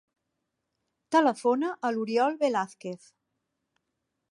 Telefona 1.15 1.69
a 1.89 1.93
l'Oriol 1.97 2.41
Velazquez. 2.41 3.09